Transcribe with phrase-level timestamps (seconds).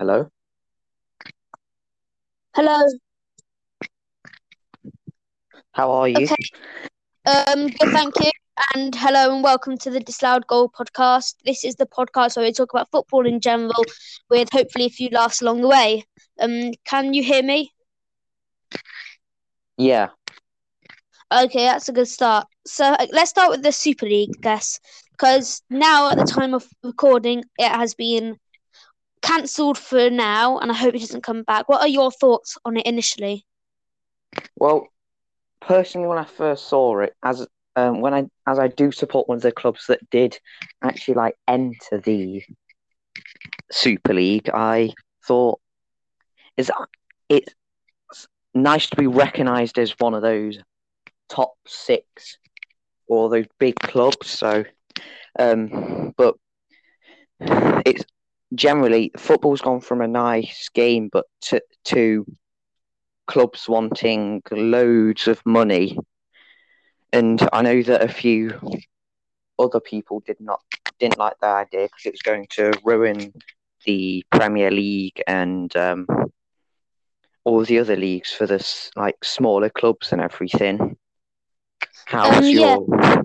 [0.00, 0.30] Hello.
[2.54, 2.78] Hello.
[5.72, 6.16] How are you?
[6.16, 6.36] Okay.
[7.26, 8.30] Um, good, thank you.
[8.74, 11.34] And hello and welcome to the Disallowed Goal podcast.
[11.44, 13.84] This is the podcast where we talk about football in general
[14.30, 16.04] with hopefully a few laughs along the way.
[16.40, 17.70] Um, can you hear me?
[19.76, 20.08] Yeah.
[21.30, 22.46] Okay, that's a good start.
[22.64, 24.80] So uh, let's start with the Super League, I guess,
[25.10, 28.38] because now at the time of recording, it has been
[29.22, 31.68] cancelled for now, and I hope it doesn't come back.
[31.68, 33.44] What are your thoughts on it initially?
[34.56, 34.86] Well,
[35.60, 39.36] personally, when I first saw it, as um, when I as I do support one
[39.36, 40.38] of the clubs that did
[40.82, 42.42] actually like enter the
[43.70, 44.92] Super League, I
[45.26, 45.60] thought
[46.56, 46.70] is
[47.28, 47.54] it's
[48.54, 50.58] nice to be recognised as one of those
[51.28, 52.38] top six
[53.06, 54.28] or those big clubs.
[54.30, 54.64] So,
[55.38, 56.34] um, but
[57.40, 58.04] it's
[58.54, 62.26] generally football's gone from a nice game, but to to
[63.26, 65.98] clubs wanting loads of money,
[67.12, 68.58] and I know that a few
[69.58, 70.60] other people did not
[70.98, 73.32] didn't like the idea because it was going to ruin
[73.86, 76.06] the Premier League and um,
[77.44, 80.96] all the other leagues for this like smaller clubs and everything.
[82.06, 83.22] How's Um, yeah.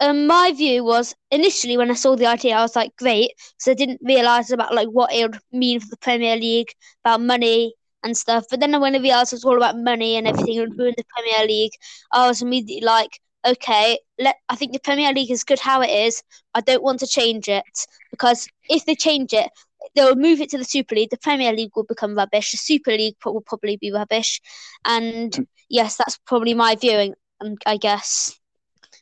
[0.00, 3.70] Um, my view was initially when I saw the idea, I was like, great, because
[3.70, 6.72] I didn't realize about like what it would mean for the Premier League
[7.04, 8.44] about money and stuff.
[8.50, 10.94] But then when I realized it was all about money and everything it would ruin
[10.96, 11.72] the Premier League,
[12.12, 15.90] I was immediately like, okay, let I think the Premier League is good how it
[15.90, 16.22] is.
[16.54, 17.64] I don't want to change it
[18.10, 19.50] because if they change it,
[19.94, 21.10] they'll move it to the Super League.
[21.10, 22.52] The Premier League will become rubbish.
[22.52, 24.40] The Super League will probably be rubbish.
[24.84, 27.14] And yes, that's probably my viewing.
[27.40, 28.38] um, I guess.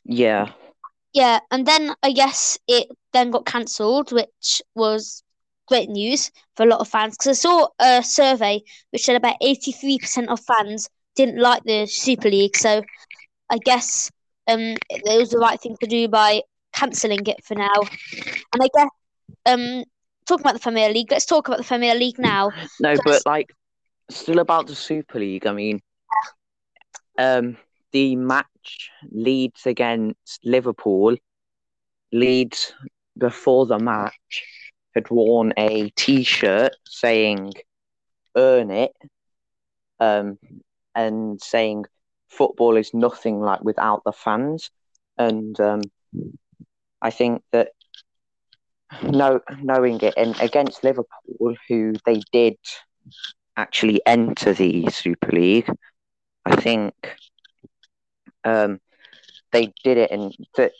[0.05, 0.51] yeah
[1.17, 5.23] Yeah, and then I guess it then got cancelled, which was
[5.67, 7.17] great news for a lot of fans.
[7.17, 8.61] Because I saw a survey
[8.91, 12.55] which said about 83% of fans didn't like the Super League.
[12.55, 12.83] So
[13.49, 14.11] I guess
[14.47, 17.81] um, it was the right thing to do by cancelling it for now.
[18.53, 18.89] And I guess
[19.47, 19.85] um,
[20.27, 22.51] talking about the Premier League, let's talk about the Premier League now.
[22.79, 23.49] No, but like
[24.11, 25.47] still about the Super League.
[25.47, 25.81] I mean,
[27.17, 27.57] um,
[27.97, 31.15] the match Leeds against Liverpool.
[32.11, 32.73] Leeds
[33.17, 34.33] before the match
[34.93, 37.53] had worn a T-shirt saying
[38.35, 38.95] "Earn it,"
[39.99, 40.37] um,
[40.93, 41.85] and saying
[42.29, 44.69] football is nothing like without the fans.
[45.17, 45.81] And um,
[47.01, 47.69] I think that
[49.01, 52.57] know, knowing it and against Liverpool, who they did
[53.55, 55.69] actually enter the Super League,
[56.45, 56.93] I think
[58.43, 58.79] um,
[59.51, 60.71] they did it and that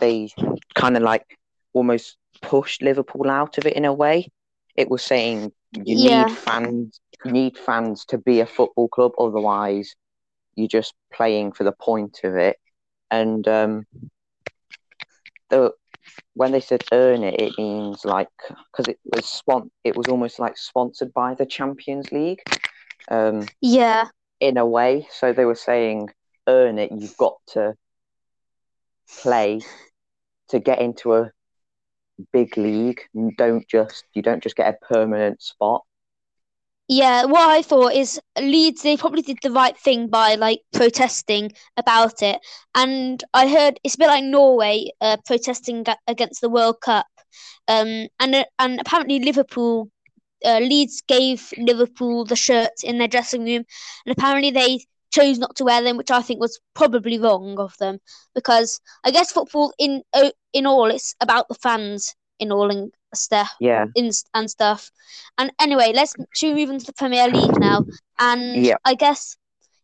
[0.00, 0.28] they
[0.74, 1.24] kind of like
[1.72, 4.28] almost pushed Liverpool out of it in a way.
[4.76, 6.24] It was saying you Yeah.
[6.26, 9.94] need fans, you need fans to be a football club, otherwise
[10.54, 12.56] you're just playing for the point of it.
[13.10, 13.84] And um,
[15.50, 15.72] the
[16.34, 18.28] when they said earn it, it means like
[18.72, 22.40] because it was spon- it was almost like sponsored by the Champions League,
[23.10, 24.08] um, Yeah,
[24.40, 25.06] in a way.
[25.10, 26.08] So they were saying
[26.46, 26.92] earn it.
[26.92, 27.74] You've got to
[29.22, 29.60] play
[30.48, 31.30] to get into a
[32.32, 33.00] big league.
[33.12, 35.82] You don't just you don't just get a permanent spot.
[36.86, 41.52] Yeah, what I thought is Leeds, they probably did the right thing by like protesting
[41.78, 42.40] about it.
[42.74, 47.06] And I heard it's a bit like Norway uh, protesting against the World Cup.
[47.68, 49.90] Um, and uh, and apparently Liverpool,
[50.44, 53.64] uh, Leeds gave Liverpool the shirts in their dressing room,
[54.04, 54.84] and apparently they
[55.16, 57.98] chose not to wear them, which I think was probably wrong of them
[58.34, 60.02] because I guess football in
[60.52, 64.90] in all it's about the fans in all and stuff Yeah, in, and stuff.
[65.38, 67.84] And anyway, let's should we move into the Premier League now.
[68.18, 68.76] And Yeah.
[68.84, 69.36] I guess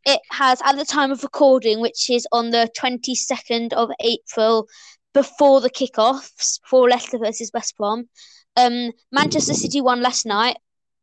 [0.04, 4.66] it has at the time of recording, which is on the twenty second of April,
[5.14, 8.08] before the kickoffs for Leicester versus West Brom.
[8.56, 10.56] Um, Manchester City won last night.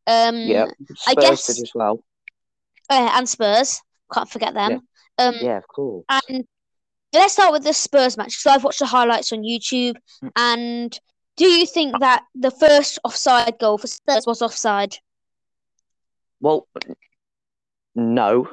[0.06, 0.68] Um, yeah.
[1.08, 2.04] I guess- as well.
[2.90, 3.82] uh, and Spurs
[4.14, 4.82] can't forget them.
[5.18, 6.06] Um, Yeah, of course.
[6.30, 6.46] and
[7.14, 9.96] let's start with the Spurs match because I've watched the highlights on YouTube.
[10.24, 10.32] Mm.
[10.36, 11.00] And
[11.38, 14.98] do you think that the first offside goal for Spurs was offside?
[16.40, 16.68] Well,
[17.96, 18.50] no,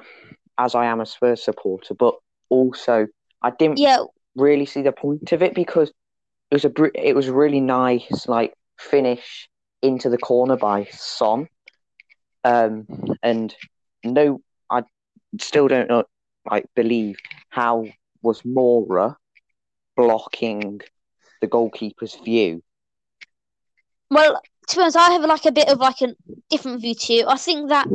[0.59, 2.15] as I am a Spurs supporter, but
[2.49, 3.07] also
[3.43, 4.05] I didn't Yeah,
[4.35, 5.89] really see the point of it because
[6.51, 9.49] it was a br- it was really nice like finish
[9.83, 11.49] into the corner by Son,
[12.45, 12.87] um,
[13.23, 13.55] and
[14.03, 14.41] no,
[15.41, 16.05] still don't know,
[16.51, 17.17] like believe
[17.51, 17.87] how
[18.23, 19.17] was Moura
[19.97, 20.81] blocking
[21.41, 22.63] the goalkeeper's view.
[24.11, 26.15] Well, to be honest, I have like a bit of like a
[26.51, 27.27] different view to you.
[27.27, 27.87] I think that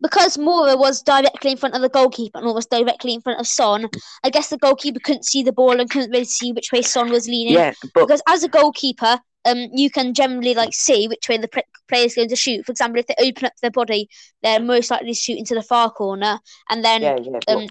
[0.00, 3.46] because Moura was directly in front of the goalkeeper and almost directly in front of
[3.46, 3.88] Son,
[4.22, 7.10] I guess the goalkeeper couldn't see the ball and couldn't really see which way Son
[7.10, 7.54] was leaning.
[7.54, 11.48] Yeah, but Because as a goalkeeper, um, you can generally like see which way the
[11.48, 12.64] pl- player is going to shoot.
[12.64, 14.08] For example, if they open up their body,
[14.42, 16.38] they're most likely shooting to shoot into the far corner,
[16.70, 17.38] and then yeah, yeah.
[17.46, 17.66] But, um,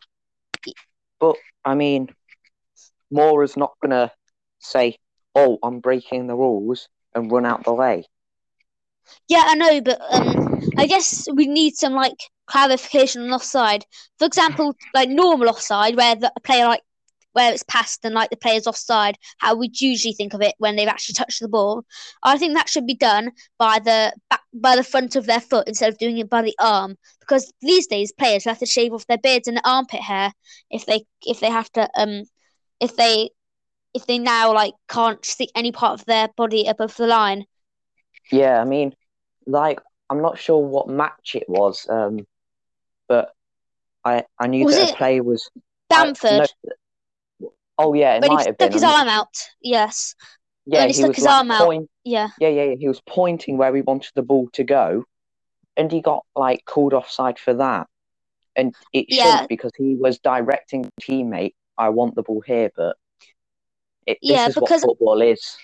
[1.19, 1.35] but
[1.65, 2.09] I mean,
[3.11, 4.11] Moura's not gonna
[4.59, 4.97] say,
[5.35, 8.05] "Oh, I'm breaking the rules," and run out the way.
[9.27, 13.85] Yeah, I know, but um, I guess we need some like clarification on offside.
[14.19, 16.81] For example, like normal offside, where the player like
[17.33, 20.75] where it's passed and like the player's offside, how we'd usually think of it when
[20.75, 21.83] they've actually touched the ball.
[22.24, 25.68] I think that should be done by the back by the front of their foot
[25.68, 26.95] instead of doing it by the arm.
[27.19, 30.31] Because these days players have to shave off their beards and their armpit hair
[30.69, 32.24] if they if they have to um
[32.80, 33.30] if they
[33.94, 37.45] if they now like can't stick any part of their body above the line.
[38.31, 38.95] Yeah, I mean,
[39.45, 39.79] like
[40.09, 42.25] I'm not sure what match it was, um,
[43.07, 43.33] but
[44.03, 45.50] I I knew Was that a player was.
[45.56, 45.59] I-
[45.89, 46.50] Bamford.
[46.63, 46.71] no,
[47.77, 48.73] oh yeah, it when he might have stuck been.
[48.73, 49.35] his arm out.
[49.61, 50.15] Yes.
[50.65, 51.65] Yeah, when he stuck was his like arm out.
[51.65, 52.29] point- Yeah.
[52.39, 52.75] Yeah, yeah, yeah.
[52.79, 55.03] He was pointing where he wanted the ball to go,
[55.75, 57.87] and he got like called offside for that.
[58.55, 59.23] And it Yeah.
[59.31, 61.55] shouldn't because he was directing teammate.
[61.77, 62.95] I want the ball here, but
[64.05, 65.57] it, Yeah, this is because- what football is.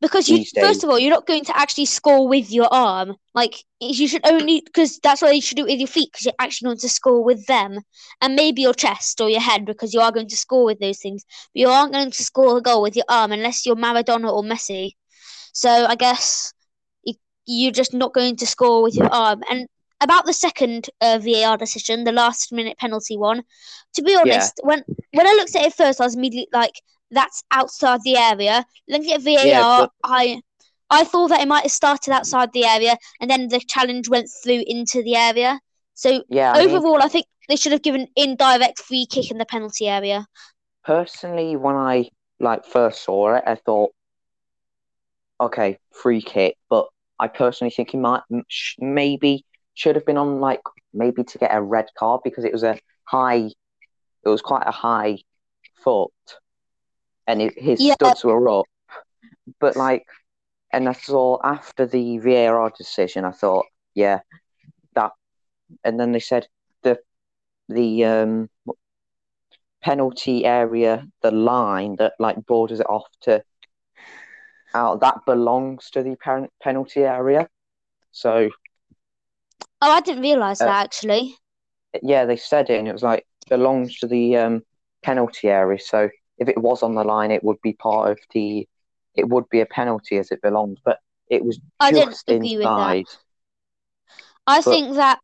[0.00, 3.14] Because you first of all, you're not going to actually score with your arm.
[3.34, 6.34] Like you should only because that's what you should do with your feet because you're
[6.38, 7.80] actually going to score with them,
[8.20, 10.98] and maybe your chest or your head because you are going to score with those
[10.98, 11.24] things.
[11.54, 14.42] But you aren't going to score a goal with your arm unless you're Maradona or
[14.42, 14.92] Messi.
[15.52, 16.52] So I guess
[17.04, 17.14] you,
[17.46, 19.42] you're just not going to score with your arm.
[19.50, 19.68] And
[20.00, 23.42] about the second uh, VAR decision, the last minute penalty one,
[23.94, 24.82] to be honest, when
[25.12, 26.74] when I looked at it first, I was immediately like,
[27.14, 30.40] "That's outside the area." Looking at VAR, Yeah, but- I
[30.90, 34.28] I thought that it might have started outside the area and then the challenge went
[34.42, 35.60] through into the area.
[35.94, 39.38] So Yeah, I mean, overall, I think they should have given indirect free kick in
[39.38, 40.26] the penalty area.
[40.84, 43.92] personally, when I like first saw it, I thought,
[45.40, 46.56] okay, free kick.
[46.68, 46.88] But
[47.18, 49.44] I personally think he might sh- maybe
[49.74, 50.60] should have been on like
[50.92, 53.50] maybe to get a red card because it was a high,
[54.24, 55.18] it was quite a high
[55.82, 56.12] foot,
[57.26, 57.94] and it, his Yeah.
[57.94, 58.66] studs were up.
[59.60, 60.06] But like,
[60.72, 64.20] and I saw after the VAR decision, I thought, yeah,
[64.94, 65.12] that,
[65.84, 66.48] and then they said
[66.82, 66.98] the
[67.68, 68.50] the um
[69.82, 73.42] penalty area, the line that like borders it off to
[74.74, 77.48] out that belongs to the pen- penalty area.
[78.10, 78.50] So
[79.80, 81.36] Oh, I didn't realise Uh, that actually.
[82.02, 84.62] yeah, they said it, and it was like belongs to the um
[85.02, 85.78] penalty area.
[85.78, 88.68] So if it was on the line, it would be part of the.
[89.14, 90.98] It would be a penalty as it belonged, but
[91.30, 92.96] it was I didn't just agree with that.
[92.96, 93.06] inside.
[94.46, 95.20] I but- think that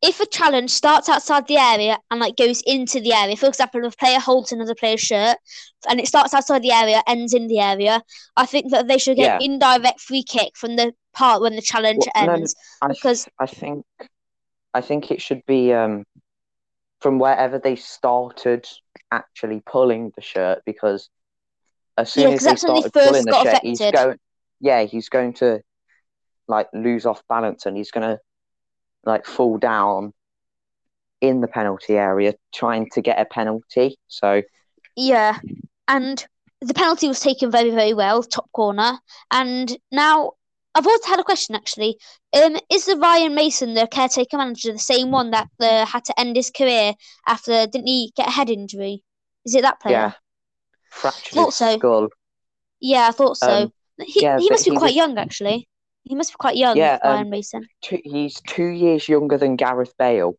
[0.00, 3.84] if a challenge starts outside the area and like goes into the area, for example,
[3.86, 5.38] if a player holds another player's shirt
[5.88, 8.02] and it starts outside the area, ends in the area,
[8.36, 9.46] I think that they should get Yeah.
[9.46, 12.54] indirect free kick from the part when the challenge Well, no, ends.
[12.82, 13.84] I Because- I think
[14.74, 16.04] I think it should be um
[17.00, 18.68] from wherever they started
[19.14, 21.08] actually pulling the shirt because
[21.96, 24.18] as soon Yeah, as 'cause they that's when they started pulling the shirt, he's going
[24.60, 25.60] yeah, he's going to
[26.48, 28.18] like lose off balance and he's gonna
[29.04, 30.12] like fall down
[31.20, 33.96] in the penalty area trying to get a penalty.
[34.08, 34.42] So
[34.96, 35.38] Yeah,
[35.88, 36.24] and
[36.60, 38.98] the penalty was taken very, very well, top corner.
[39.30, 40.32] And now
[40.74, 41.96] I've also had a question actually.
[42.32, 46.18] Um, is the Ryan Mason, the caretaker manager, the same one that uh, had to
[46.20, 46.94] end his career
[47.26, 49.02] after didn't he get a head injury?
[49.44, 49.92] Is it that player?
[49.94, 50.12] yeah.
[50.90, 51.76] Fractured Thought so.
[51.78, 52.08] skull.
[52.80, 53.50] Yeah, I thought so.
[53.64, 53.72] Um,
[54.04, 55.68] he yeah, he must be he quite was- young actually.
[56.06, 57.66] He must be quite young, Yeah, um, Ryan Mason.
[57.80, 60.34] Two, he's two years younger than Gareth Bale.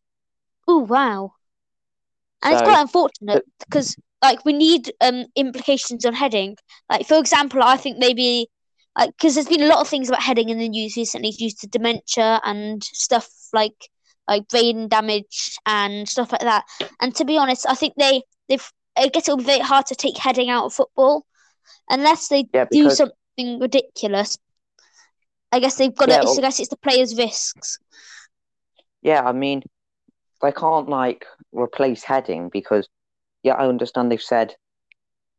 [0.67, 1.31] Oh wow.
[2.43, 6.55] And it's quite unfortunate because like we need um implications on heading.
[6.89, 8.47] Like for example, I think maybe
[8.97, 11.31] Uh, like because there's been a lot of things about heading in the news recently
[11.31, 13.89] due to dementia and stuff like
[14.27, 16.63] like brain damage and stuff like that.
[17.01, 19.95] And to be honest, I think they they've it gets it'll be very hard to
[19.95, 21.25] take heading out of football
[21.89, 24.37] unless they Yeah, do something ridiculous.
[25.51, 26.25] I guess they've got Yeah, to.
[26.25, 27.77] well- I guess it's the players' risks.
[29.01, 29.61] Yeah, I mean,
[30.41, 32.87] they can't like replace heading because,
[33.43, 34.55] yeah, I understand they've said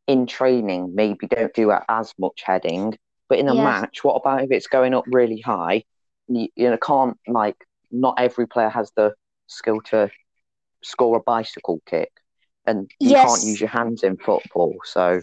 [0.07, 2.97] in training maybe don't do as much heading,
[3.29, 3.63] but in a Yeah.
[3.63, 5.83] match, what about if it's going up really high?
[6.27, 7.55] You, you know, can't like
[7.91, 9.13] not every player has the
[9.47, 10.09] skill to
[10.83, 12.11] score a bicycle kick,
[12.65, 13.25] and you Yes.
[13.25, 14.75] can't use your hands in football.
[14.83, 15.21] So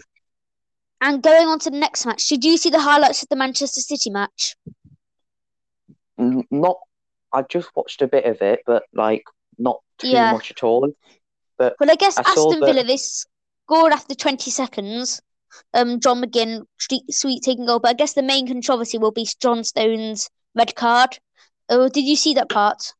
[1.01, 3.81] And going on to the next match, did you see the highlights of the Manchester
[3.81, 4.55] City match?
[6.17, 6.77] Not.
[7.33, 9.23] I just watched a bit of it, but like
[9.57, 10.31] not too Yeah.
[10.31, 10.89] much at all.
[11.57, 15.21] But well, I guess I Aston that- Villa they scored after 20 seconds.
[15.73, 16.65] Um, John McGinn,
[17.09, 17.79] sweet taking goal.
[17.79, 21.17] But I guess the main controversy will be John Stones' red card.
[21.69, 22.93] Oh, did you see that part?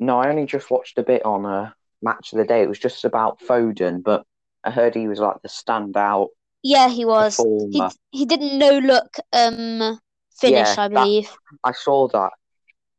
[0.00, 2.62] No, I only just watched a bit on a match of the day.
[2.62, 4.24] It was just about Foden, but
[4.64, 6.28] I heard he was like the standout
[6.62, 7.36] Yeah, he was.
[7.36, 7.90] He performer.
[8.10, 9.98] he didn't no look um
[10.36, 11.30] finish, Yeah, I that- believe.
[11.62, 12.30] I saw that.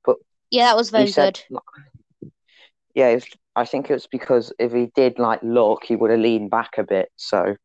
[0.06, 0.18] But
[0.50, 1.60] yeah, that was very said, good.
[2.96, 6.20] yeah, it's, I think it was because if he did like look, he would have
[6.20, 7.10] leaned back a bit.
[7.18, 7.58] So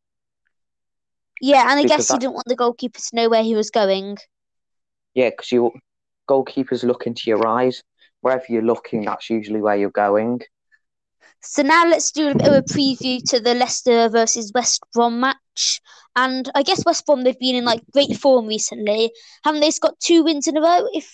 [1.40, 3.54] Yeah, and I because guess he that- didn't want the goalkeeper to know where he
[3.54, 4.18] was going.
[5.14, 5.72] yeah, because you
[6.28, 7.82] goalkeepers look into your eyes.
[8.20, 10.40] Wherever you're looking, that's usually where you're going.
[11.42, 15.20] So now let's do a bit of a preview to the Leicester versus West Brom
[15.20, 15.80] match.
[16.14, 19.10] And I guess West Brom they've been in like great form recently.
[19.42, 21.10] Haven't they got two wins in a row, if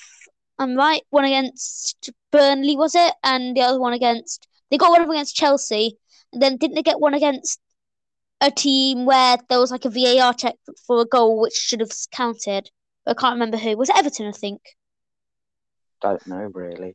[0.59, 1.02] I'm right?
[1.11, 3.14] One against Burnley, was it?
[3.23, 5.97] And the other one against they got one against Chelsea.
[6.33, 7.61] And then didn't they get one against
[8.40, 11.93] a team where there was like a VAR check for a goal which should have
[12.12, 12.71] counted?
[13.07, 13.76] I can't remember who.
[13.76, 14.61] Was it Everton, I think?
[16.02, 16.95] Don't know really.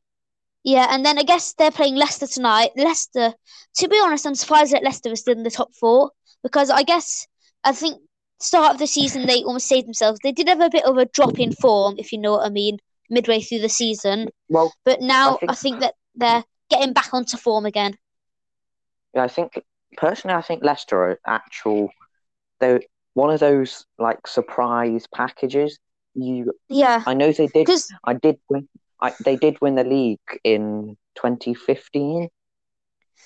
[0.64, 2.72] Yeah, and then I guess they're playing Leicester tonight.
[2.76, 3.34] Leicester,
[3.78, 6.12] to be honest, I'm surprised that Leicester is still in the top four
[6.44, 7.26] because I guess
[7.64, 8.00] I think
[8.40, 10.20] start of the season they almost saved themselves.
[10.22, 12.50] They did have a bit of a drop in form, if you know what I
[12.50, 12.78] mean,
[13.10, 14.30] midway through the season.
[14.50, 17.98] Well, But now I I think- think that they're getting back onto form again.
[19.16, 19.54] yeah, I think
[19.98, 21.90] personally, I think Leicester are actual.
[22.60, 22.82] They're
[23.14, 25.80] one of those like surprise packages.
[26.14, 27.66] You, Yeah, I know they did.
[27.66, 28.68] because I did win.
[29.02, 32.30] I they did win the league in 2015.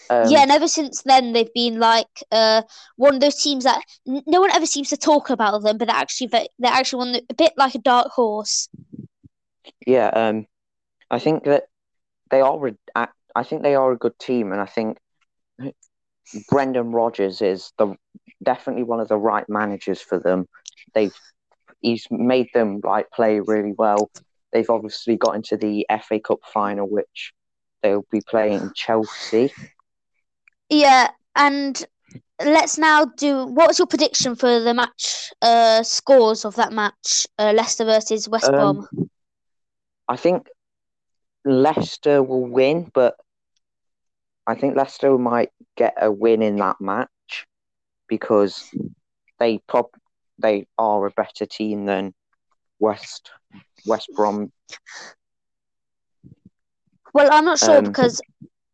[0.09, 2.61] Um, yeah, and ever since then they've been like uh
[2.97, 5.87] one of those teams that n- no one ever seems to talk about them, but
[5.87, 8.69] they're actually they're actually one a bit like a dark horse.
[9.85, 10.47] Yeah, um,
[11.09, 11.65] I think that
[12.29, 12.59] they are.
[12.95, 14.97] I think they are a good team, and I think
[16.49, 17.95] Brendan Rodgers is the
[18.43, 20.47] definitely one of the right managers for them.
[20.93, 21.15] They've
[21.81, 24.09] he's made them like play really well.
[24.51, 27.33] They've obviously got into the FA Cup final, which
[27.81, 29.51] they'll be playing Chelsea.
[30.69, 31.85] Yeah, and
[32.43, 37.53] let's now do what's your prediction for the match uh scores of that match, uh,
[37.55, 39.09] Leicester versus West Um, Brom?
[40.07, 40.47] I think
[41.45, 43.15] Leicester will win, but
[44.47, 47.09] I think Leicester might get a win in that match
[48.07, 48.69] because
[49.39, 49.87] they prob
[50.37, 52.13] they are a better team than
[52.79, 53.31] West
[53.85, 54.51] West Brom.
[57.13, 58.21] Well, I'm not sure um, because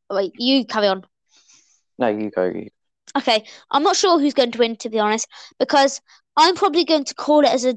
[0.09, 1.05] wait, you carry on.
[1.99, 2.45] No, you go.
[2.45, 2.69] You,
[3.17, 5.27] Okay, I'm not sure who's going to win to be honest
[5.59, 6.01] because
[6.37, 7.75] I'm probably going to call it as a.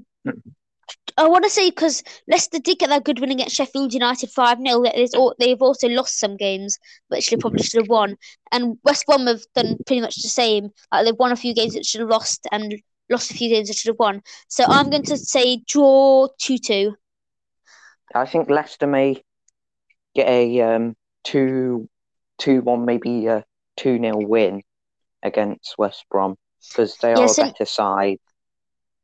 [1.16, 4.59] I want to say because Leicester did get that good win against Sheffield United 5
[4.61, 5.33] 0.
[5.38, 6.78] They've also lost some games,
[7.09, 8.16] which they probably should have won.
[8.50, 10.71] And West Brom have done pretty much the same.
[10.92, 12.75] Like they've won a few games that should have lost and
[13.11, 14.23] lost a few games that should have won.
[14.49, 16.94] So I'm going to say draw 2 2.
[18.14, 19.23] I think Leicester may
[20.14, 21.88] get a um two
[22.38, 23.44] two one maybe a
[23.76, 24.62] two 0 win
[25.23, 26.37] against West Brom
[26.68, 28.18] because they are Yes, a better side.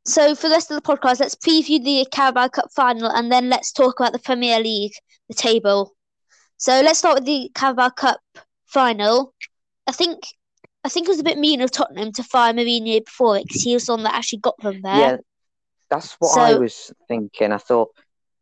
[0.07, 3.49] So for the rest of the podcast, let's preview the Carabao Cup final and then
[3.49, 4.93] let's talk about the Premier League,
[5.29, 5.95] the table.
[6.57, 8.21] So let's start with the Carabao Cup
[8.67, 9.35] final.
[9.87, 10.23] I think
[10.85, 13.63] I think it was a bit mean of Tottenham to fire Mourinho before it because
[13.63, 14.95] he was the one that actually got them there.
[14.95, 15.17] Yeah,
[15.91, 17.53] that's what I was thinking.
[17.53, 17.91] I thought,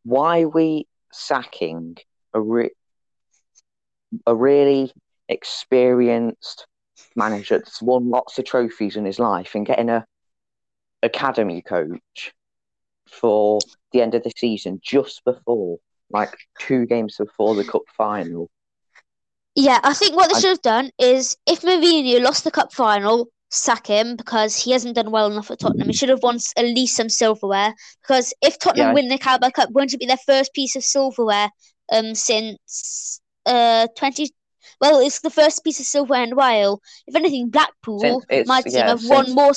[0.04, 1.96] why are we sacking
[2.32, 2.70] a re-
[4.26, 4.92] a really
[5.28, 6.66] experienced
[7.16, 10.04] manager that's won lots of trophies in his life and getting a
[11.02, 12.32] academy coach
[13.08, 15.78] for the end of the season just before,
[16.10, 18.50] like two games before the cup final?
[19.54, 23.28] Yeah, I think what they should have done is if Mourinho lost the cup final,
[23.50, 25.88] sack him because he hasn't done well enough at Tottenham.
[25.88, 28.92] He should have won at least some silverware because if Tottenham Yeah.
[28.92, 31.50] win the Carabao Cup, won't it be their first piece of silverware
[31.92, 34.30] um since uh twenty?
[34.80, 36.80] Well, it's the first piece of silverware in a while.
[37.06, 39.52] If anything, Blackpool, Since my team, yeah, have won more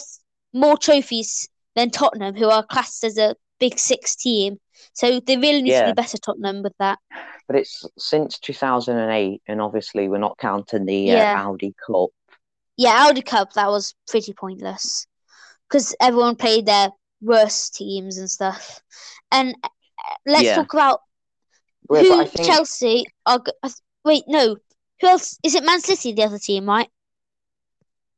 [0.53, 4.59] more trophies than Tottenham, who are classed as a Big Six team.
[4.93, 6.99] So they really need to be better, Tottenham, with that.
[7.47, 11.33] But it's since 2008, and obviously we're not counting the Yeah.
[11.33, 12.09] uh, Audi Cup.
[12.77, 15.05] Yeah, Audi Cup, that was pretty pointless
[15.69, 16.89] because everyone played their
[17.21, 18.81] worst teams and stuff.
[19.31, 19.69] And uh,
[20.25, 20.55] let's Yeah.
[20.55, 21.01] talk about
[21.87, 23.39] Well, who think Chelsea are.
[23.39, 23.51] go-
[24.03, 24.55] Wait, no.
[25.01, 25.37] Who else?
[25.43, 26.89] Is it Man City, the other team, right?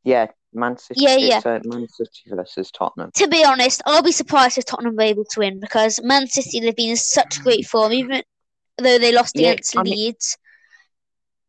[0.04, 1.02] Yeah, Man City.
[1.02, 1.42] Yeah, yeah.
[1.46, 3.12] Uh, Man City versus Tottenham.
[3.16, 6.60] To be honest, I'll be surprised if Tottenham were able to win because Man City
[6.60, 8.24] they've been in such great form, even
[8.78, 10.38] though they lost Yeah, against I mean- Leeds.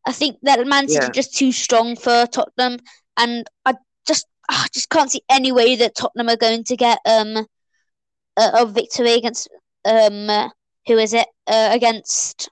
[0.06, 1.08] I think that Man City Yeah.
[1.10, 2.78] are just too strong for Tottenham,
[3.16, 3.74] and I
[4.06, 7.46] just I just can't see any way that Tottenham are going to get um
[8.36, 9.48] a, a victory against
[9.86, 10.48] um uh,
[10.86, 12.50] who is it uh, against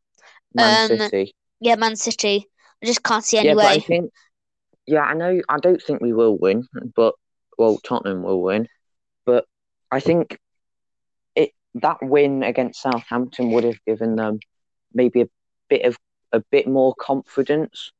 [0.54, 1.34] Man Um, City.
[1.60, 2.48] yeah Man City.
[2.82, 3.80] I just can't see any yeah, but I way.
[3.80, 4.12] think.
[4.86, 5.40] Yeah, I know.
[5.48, 7.14] I don't think we will win, but
[7.58, 8.68] well, Tottenham will win.
[9.24, 9.46] But
[9.90, 10.38] I think
[11.36, 14.40] it that win against Southampton would have given them
[14.92, 15.28] maybe a
[15.68, 15.96] bit of
[16.32, 17.92] a bit more confidence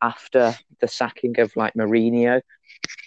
[0.00, 2.40] after the sacking of like Mourinho,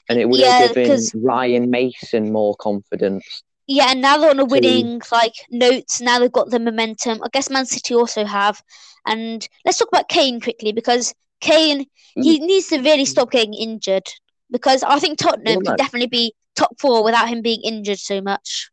[0.09, 3.43] and it would Yeah, have given 'cause- Ryan Mason more confidence.
[3.67, 5.99] Yeah, and now they're on a to- winning like notes.
[5.99, 7.21] Now they've got the momentum.
[7.23, 8.61] I guess Man City also have.
[9.07, 12.45] And let's talk about Kane quickly because Kane he mm.
[12.45, 14.07] needs to really stop getting injured
[14.51, 15.71] because I think Tottenham Well, no.
[15.71, 18.69] could definitely be top four without him being injured so much.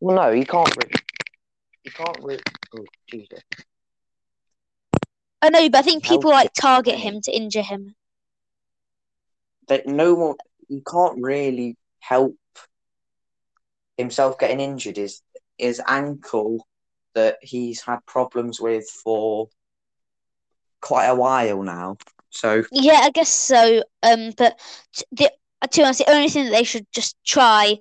[0.00, 0.76] Well, no, he can't.
[0.76, 0.94] Really,
[1.82, 2.18] he can't.
[2.22, 2.42] Really,
[2.76, 3.40] oh, Jesus.
[5.42, 7.94] I know, but I think people like target him to injure him.
[9.68, 10.36] that no one
[10.68, 12.36] he can't really help
[13.96, 15.22] himself getting injured is
[15.56, 16.66] his ankle
[17.14, 19.48] that he's had problems with for
[20.80, 21.96] quite a while now.
[22.30, 23.82] So Yeah, I guess so.
[24.02, 24.58] Um, but
[25.12, 25.30] the
[25.70, 27.76] to be honest, the only thing that they should just try,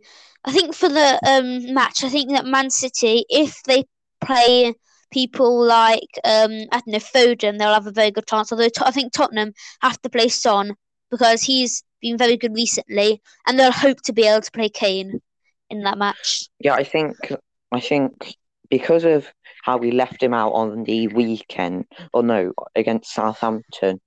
[0.46, 3.84] I think for the um match, I think that Man City, if they
[4.22, 4.74] play
[5.12, 8.52] people like um I don't know Foden, they'll have a very good chance.
[8.52, 10.76] Although I think Tottenham have to play Son
[11.12, 15.22] because he's been very good recently, and they'll hope to be able to play Kane
[15.70, 16.50] in that match.
[16.60, 17.32] Yeah, I think
[17.72, 18.36] I think
[18.70, 19.32] because of
[19.68, 24.00] how we left him out on the weekend, or no, against Southampton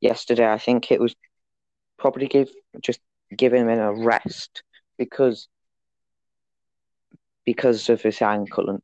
[0.00, 1.14] yesterday, I think it was
[1.98, 2.48] probably give
[2.82, 2.98] just
[3.34, 4.64] giving him a rest
[4.98, 5.46] because
[7.46, 8.82] because of his ankle and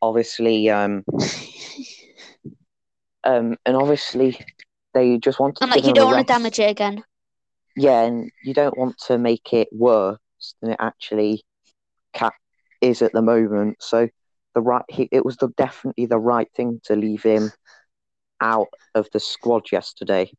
[0.00, 1.04] obviously um
[3.24, 4.42] um and obviously
[4.94, 7.04] they just want to And like you don't want to damage it again.
[7.76, 10.16] Yeah, and you don't want to make it worse
[10.62, 11.42] than it actually
[12.14, 12.30] ca-
[12.80, 13.82] is at the moment.
[13.82, 14.08] So
[14.60, 17.50] the right, he, it was the definitely the right thing to leave him
[18.40, 20.30] out of the squad yesterday.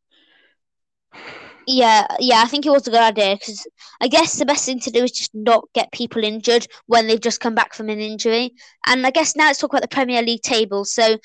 [1.66, 3.66] Yeah, yeah, I think it was a good idea because
[4.00, 7.20] I guess the best thing to do is just not get people injured when they've
[7.20, 8.54] just come back from an injury.
[8.86, 10.84] And I guess now let's talk about the Premier League table.
[10.84, 11.18] So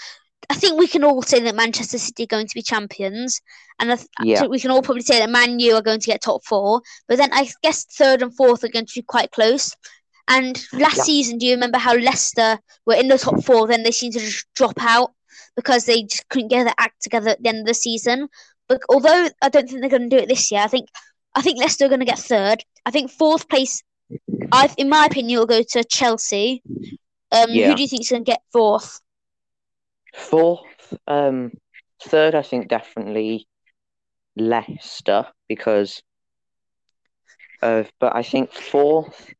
[0.49, 3.41] I think we can all say that Manchester City are going to be champions,
[3.79, 4.45] and I th- Yeah.
[4.45, 6.81] we can all probably say that Man U are going to get top four.
[7.07, 9.75] But then I guess third and fourth are going to be quite close.
[10.27, 11.03] And last Yeah.
[11.03, 13.67] season, do you remember how Leicester were in the top four?
[13.67, 15.13] Then they seemed to just drop out
[15.55, 18.27] because they just couldn't get their act together at the end of the season.
[18.67, 20.89] But although I don't think they're going to do it this year, I think
[21.35, 22.63] I think Leicester are going to get third.
[22.85, 23.83] I think fourth place,
[24.51, 26.63] I in my opinion, will go to Chelsea.
[27.31, 27.69] Um, Yeah.
[27.69, 29.01] Who do you think is going to get fourth?
[30.15, 31.51] Fourth, um,
[32.03, 33.47] third, I think definitely
[34.35, 36.01] Leicester because
[37.61, 39.33] of, but I think fourth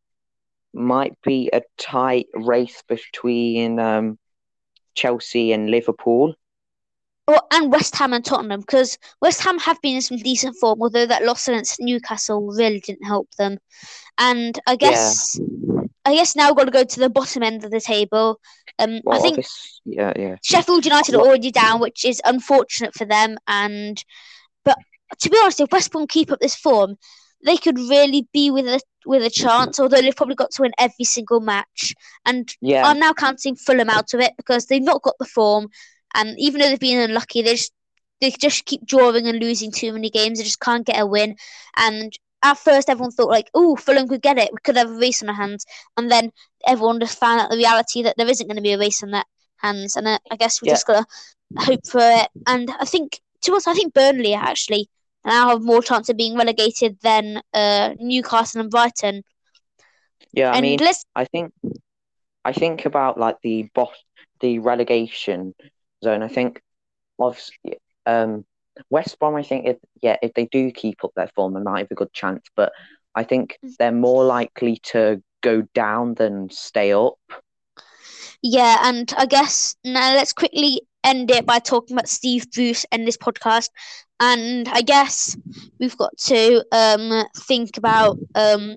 [0.78, 4.18] might be a tight race between um
[4.96, 6.36] Chelsea and Liverpool.
[7.30, 10.82] Oh, and West Ham and Tottenham because West Ham have been in some decent form,
[10.82, 13.58] although that loss against Newcastle really didn't help them.
[14.18, 15.38] And I guess,
[16.06, 18.40] I guess now we've got to go to the bottom end of the table.
[18.80, 19.46] Um, Well, I think
[19.84, 20.36] yeah, yeah.
[20.42, 23.38] Sheffield United are already down, which is unfortunate for them.
[23.46, 24.02] And
[24.64, 24.78] but
[25.20, 26.96] to be honest, if West Brom keep up this form,
[27.48, 29.80] they could really be with a with a chance.
[29.80, 31.94] Although they've probably got to win every single match.
[32.26, 35.70] And Yeah, I'm now counting Fulham out of it because they've not got the form,
[36.16, 37.74] and even though they've been unlucky, they just
[38.22, 40.40] they just keep drawing and losing too many games.
[40.40, 41.36] They just can't get a win.
[41.78, 42.12] And
[42.44, 44.52] at first, everyone thought like, "Oh, Fulham could get it.
[44.52, 45.66] We could have a race on our hands."
[45.98, 46.32] And then
[46.68, 49.12] everyone just found out the reality that there isn't going to be a race on
[49.12, 49.26] their
[49.58, 49.96] hands.
[49.96, 50.74] And uh, I guess we Yeah.
[50.74, 51.06] just gotta
[51.58, 52.30] hope for it.
[52.48, 54.90] And I think to us, I think Burnley actually
[55.28, 59.24] now have more chance of being relegated than uh, Newcastle and Brighton.
[60.34, 60.54] yeah.
[60.54, 61.54] I mean, let's I think
[62.46, 63.92] I think about like the bot
[64.42, 65.54] the relegation
[66.04, 66.24] zone.
[66.24, 66.62] I think
[67.20, 68.46] obviously um
[68.90, 69.36] West Brom.
[69.36, 71.96] I think if yeah, if they do keep up their form, they might have a
[71.96, 72.44] good chance.
[72.56, 72.72] But
[73.16, 73.78] I think Mm.
[73.80, 77.18] they're more likely to go down than stay up.
[78.42, 83.08] Yeah, and I guess now let's quickly end it by talking about Steve Bruce and
[83.08, 83.70] this podcast.
[84.20, 85.38] And I guess
[85.80, 88.76] we've got to um, think about um,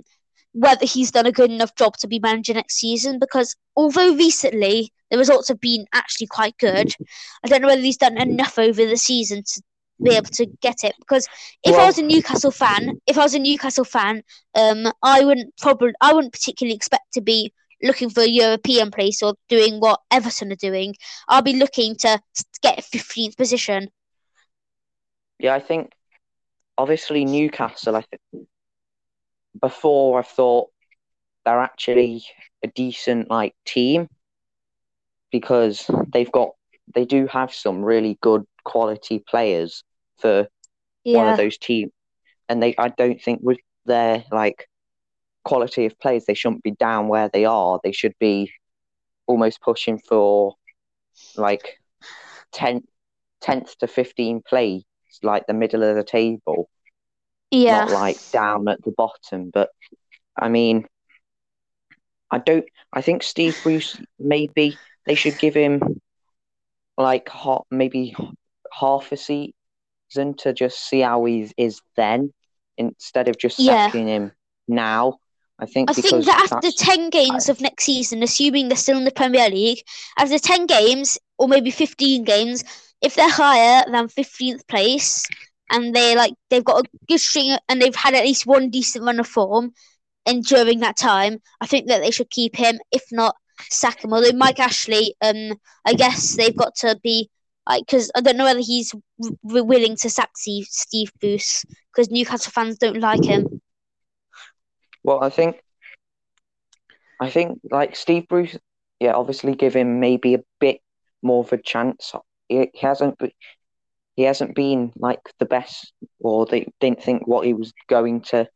[0.53, 3.19] whether he's done a good enough job to be manager next season.
[3.19, 6.93] Because although recently the results have been actually quite good,
[7.45, 9.62] I don't know whether he's done enough over the season to
[10.03, 11.27] be able to get it because
[11.62, 14.23] if I was a Newcastle fan, if I was a Newcastle fan,
[14.55, 19.23] um, I wouldn't probably I wouldn't particularly expect to be looking for a European place
[19.23, 20.95] or doing what Everton are doing.
[21.29, 22.21] I'll be looking to
[22.62, 23.88] get fifteenth position.
[25.38, 25.93] Yeah, I think
[26.77, 27.97] obviously Newcastle.
[27.97, 28.47] I think
[29.61, 30.71] before I thought
[31.45, 32.25] they're actually
[32.62, 34.09] a decent like team
[35.33, 36.51] because they've got
[36.95, 39.85] they do have some really good quality players
[40.19, 40.49] for
[41.05, 41.93] one of those teams,
[42.49, 44.69] and they I don't think with their like
[45.44, 47.81] quality of players they shouldn't be down where they are.
[47.83, 48.53] They should be
[49.26, 50.55] almost pushing for
[51.37, 51.79] like
[52.53, 52.85] 10th,
[53.40, 54.83] 10th to 15 place,
[55.22, 56.68] like the middle of the table
[57.50, 59.50] yeah, not like down at the bottom.
[59.53, 59.70] But
[60.37, 60.87] I mean,
[62.31, 62.64] I don't.
[62.92, 66.00] I think Steve Bruce maybe they should give him
[66.96, 68.14] like ha- maybe
[68.72, 72.33] half a season to just see how he is then,
[72.76, 73.87] instead of just Yeah.
[73.87, 74.33] sacking him
[74.68, 75.18] now.
[75.61, 79.05] I think I think that after ten games of next season, assuming they're still in
[79.05, 79.83] the Premier League,
[80.18, 82.64] after ten games or maybe fifteen games,
[83.03, 85.27] if they're higher than fifteenth place
[85.70, 89.05] and they like they've got a good string and they've had at least one decent
[89.05, 89.73] run of form,
[90.27, 92.79] and during that time, I think that they should keep him.
[92.92, 93.37] If not,
[93.70, 94.12] sack him.
[94.12, 97.31] Although Mike Ashley, um, I guess they've got to be
[97.68, 98.94] like because I don't know whether he's
[99.42, 103.60] willing to sack Steve, Steve Bruce because Newcastle fans don't like him.
[105.03, 105.57] Well, I think,
[107.19, 108.57] I think like Steve Bruce,
[108.99, 110.81] yeah, obviously give him maybe a bit
[111.23, 112.13] more of a chance.
[112.49, 113.19] He, he hasn't,
[114.17, 118.47] he hasn't been like the best, or they didn't think what he was going to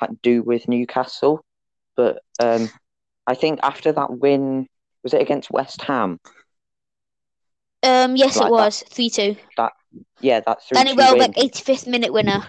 [0.00, 1.44] like, do with Newcastle.
[1.96, 2.70] But um,
[3.26, 4.66] I think after that win,
[5.02, 6.18] was it against West Ham?
[7.82, 9.36] Um, yes, Like it was three two.
[9.56, 9.72] That
[10.20, 12.42] Yeah, that three Danny Welbeck, 85th minute winner.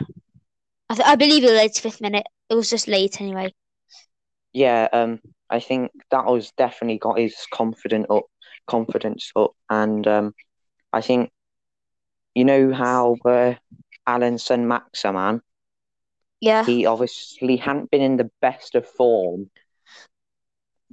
[0.90, 2.26] I, th- I believe it was 85th minute.
[2.50, 3.54] It was just late anyway.
[4.54, 8.26] Yeah, um, I think that was definitely got his confident up,
[8.68, 10.34] confidence up, and um,
[10.94, 11.32] I think
[12.36, 13.56] you know how uh,
[14.06, 15.42] Allan Saint-Maximin,
[16.40, 19.50] Yeah, he obviously hadn't been in the best of form,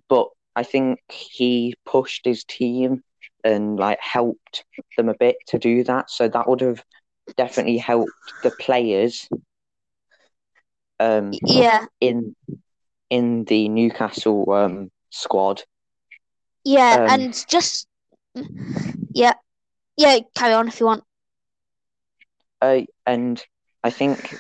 [0.08, 3.02] but I think he pushed his team
[3.42, 4.64] and like helped
[4.96, 6.84] them a bit to do that, so that would have
[7.36, 8.12] definitely helped
[8.42, 9.28] the players.
[11.04, 12.34] Um, yeah, in
[13.10, 15.62] in the Newcastle um squad.
[16.64, 17.86] yeah, Um, and just
[19.12, 19.34] yeah,
[19.96, 20.20] yeah.
[20.34, 21.04] Carry on if you want.
[22.60, 23.44] Uh, and
[23.82, 24.38] I think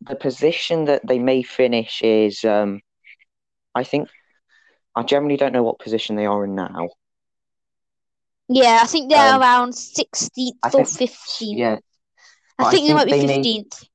[0.00, 2.80] the position that they may finish is um
[3.74, 4.08] I think
[4.96, 6.88] I generally don't know what position they are in now.
[8.48, 11.56] Yeah, I think they're Um, around 16th or 15th.
[11.58, 11.78] Yeah,
[12.58, 13.88] I I think they might be 15th.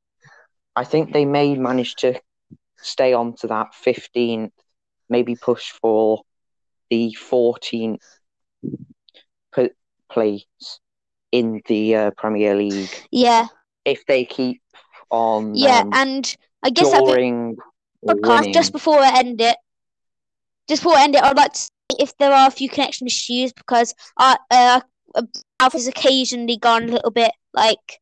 [0.79, 2.21] I think they may manage to
[2.77, 4.53] stay on to that 15th,
[5.09, 6.21] maybe push for
[6.89, 8.01] the 14th
[9.53, 9.71] p-
[10.09, 10.45] place
[11.31, 13.47] in the uh, Premier League Yeah,
[13.83, 14.61] if they keep
[15.09, 17.57] on yeah, um, and I guess drawing
[18.07, 19.57] podcast just before I end it.
[20.69, 23.07] Just before I end it, I'd like to say if there are a few connection
[23.07, 24.81] issues because I uh,
[25.59, 27.99] Alf has occasionally gone a little bit like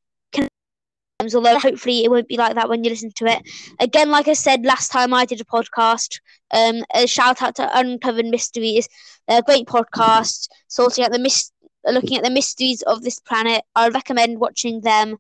[1.20, 3.42] although hopefully it won't be like that when you listen to it.
[3.80, 6.20] Again, like I said last time I did a podcast,
[6.52, 8.88] um, a shout out to Uncovered Mysteries,
[9.28, 11.52] They're a great podcast sorting out the mis-
[11.86, 13.64] looking at the mysteries of this planet.
[13.76, 15.18] I recommend watching them,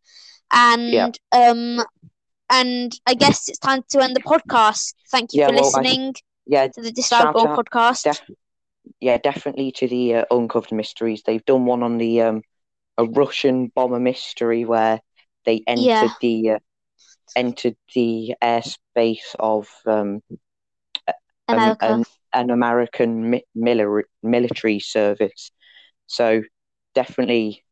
[0.51, 1.09] and Yeah.
[1.31, 1.83] um,
[2.49, 4.93] and I guess it's time to end the podcast.
[5.09, 6.13] Thank you Yeah, for well, I- listening
[6.45, 6.91] yeah, to the
[7.33, 8.03] Goal podcast.
[8.03, 8.29] def-
[8.99, 11.23] yeah, definitely to the uh, uncovered mysteries.
[11.25, 12.43] They've done one on the um
[12.97, 15.01] a Russian bomber mystery where
[15.47, 16.15] they entered Yeah.
[16.21, 16.59] the uh,
[17.35, 20.21] entered the airspace of um
[21.51, 21.81] an- America.
[21.81, 25.51] an, an American mi- military military service.
[26.07, 26.43] So
[26.95, 27.63] definitely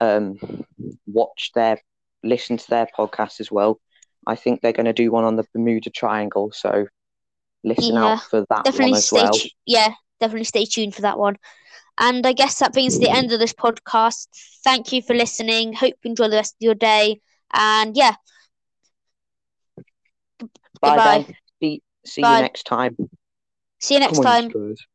[0.00, 0.36] um
[1.06, 1.78] watch their
[2.22, 3.80] listen to their podcast as well.
[4.26, 6.86] I think they're going to do one on the Bermuda Triangle, so
[7.64, 9.42] listen Yeah, out for that definitely one as well.
[9.42, 11.36] tu- yeah definitely stay tuned for that one
[12.00, 14.28] and i guess that brings the end of this podcast
[14.64, 17.20] thank you for listening hope you enjoy the rest of your day
[17.52, 18.14] and yeah
[20.80, 21.26] Bye, Goodbye.
[21.60, 22.32] See, see Bye.
[22.32, 22.96] you next time.
[23.80, 24.86] see you next Come time Spurs.